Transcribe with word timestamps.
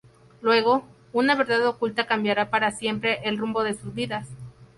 Luego, 0.41 0.83
una 1.13 1.35
verdad 1.35 1.63
oculta 1.67 2.07
cambiará 2.07 2.49
para 2.49 2.71
siempre 2.71 3.19
el 3.23 3.37
rumbo 3.37 3.61
de 3.63 3.75
sus 3.75 3.93
vidas. 3.93 4.27